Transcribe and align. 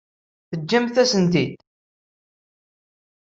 Teǧǧamt-asent-ten-id. 0.49 1.57